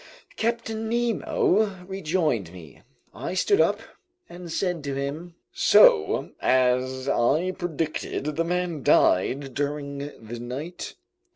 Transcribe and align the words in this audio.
Captain 0.35 0.89
Nemo 0.89 1.85
rejoined 1.85 2.51
me. 2.51 2.81
I 3.13 3.35
stood 3.35 3.61
up 3.61 3.81
and 4.27 4.51
said 4.51 4.83
to 4.85 4.95
him: 4.95 5.35
"So, 5.53 6.31
as 6.41 7.07
I 7.07 7.51
predicted, 7.51 8.23
that 8.23 8.43
man 8.43 8.81
died 8.81 9.53
during 9.53 9.99
the 10.19 10.39
night?" 10.39 10.95